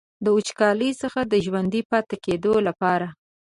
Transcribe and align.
د 0.23 0.25
وچکالۍ 0.35 0.91
څخه 1.01 1.19
د 1.25 1.33
ژوندي 1.45 1.81
پاتې 1.91 2.15
کیدو 2.25 2.53
لپاره. 2.67 3.07